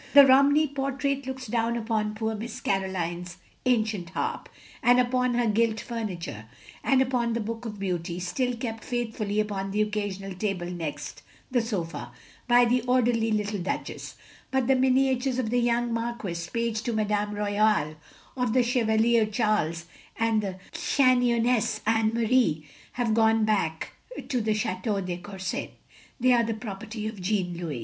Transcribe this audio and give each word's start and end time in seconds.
The 0.15 0.25
Romney 0.25 0.67
portrait 0.67 1.27
looks 1.27 1.45
down 1.45 1.77
upon 1.77 2.15
poor 2.15 2.33
Miss 2.33 2.59
Caroline's 2.59 3.37
ancient 3.67 4.09
harp; 4.09 4.49
and 4.81 4.99
upon 4.99 5.35
her 5.35 5.45
gilt 5.45 5.79
furniture, 5.79 6.45
and 6.83 7.03
upon 7.03 7.33
the 7.33 7.39
Book 7.39 7.65
of 7.67 7.77
Beauty, 7.77 8.19
still 8.19 8.55
kept 8.55 8.83
faithfully 8.83 9.39
upon 9.39 9.69
the 9.69 9.83
occasional 9.83 10.33
table 10.33 10.65
next 10.65 11.21
the 11.51 11.61
sofa, 11.61 12.11
by 12.47 12.65
the 12.65 12.81
orderly 12.87 13.29
little 13.29 13.59
Duchess; 13.59 14.15
but 14.49 14.65
the 14.65 14.75
miniatures 14.75 15.37
of 15.37 15.51
the 15.51 15.59
young 15.59 15.93
Marquis, 15.93 16.49
page 16.51 16.81
to 16.81 16.93
Madame 16.93 17.35
Royale, 17.35 17.95
of 18.35 18.53
the 18.53 18.63
Chevalier 18.63 19.27
Charles, 19.27 19.85
and 20.17 20.41
the 20.41 20.57
Cha 20.71 21.13
noinesse 21.13 21.79
Anne 21.85 22.11
Marie,— 22.11 22.65
have 22.93 23.13
gone 23.13 23.45
back 23.45 23.93
to 24.29 24.41
the 24.41 24.55
Chateau 24.55 24.99
de 24.99 25.17
Courset; 25.19 25.69
they 26.19 26.33
are 26.33 26.43
the 26.43 26.55
property 26.55 27.05
of 27.05 27.21
Jean 27.21 27.55
Louis. 27.55 27.79